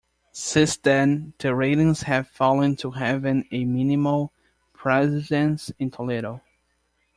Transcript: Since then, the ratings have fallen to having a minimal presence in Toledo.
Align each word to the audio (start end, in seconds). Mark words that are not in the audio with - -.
Since 0.31 0.77
then, 0.77 1.33
the 1.37 1.53
ratings 1.53 2.01
have 2.01 2.27
fallen 2.27 2.75
to 2.77 2.89
having 2.89 3.47
a 3.51 3.65
minimal 3.65 4.33
presence 4.73 5.71
in 5.77 5.91
Toledo. 5.91 6.41